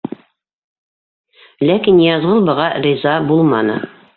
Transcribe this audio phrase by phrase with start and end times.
[1.71, 3.79] Ләкин Ныязғол быға риза булманы.